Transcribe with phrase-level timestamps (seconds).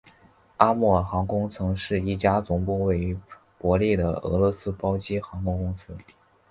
[0.57, 3.15] 阿穆尔航空曾是一家总部位于
[3.59, 5.95] 伯力的俄罗斯包机航空公司。